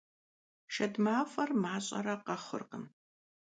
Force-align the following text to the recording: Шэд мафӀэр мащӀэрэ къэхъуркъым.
Шэд 0.73 0.93
мафӀэр 1.03 1.49
мащӀэрэ 1.63 2.15
къэхъуркъым. 2.25 2.85